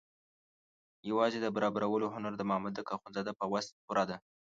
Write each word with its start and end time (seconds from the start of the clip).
یوازې 1.09 1.39
د 1.41 1.47
برابرولو 1.55 2.11
هنر 2.15 2.33
د 2.37 2.41
مامدک 2.51 2.87
اخندزاده 2.97 3.33
په 3.39 3.45
وس 3.51 3.65
پوره 3.85 4.03
ده. 4.09 4.17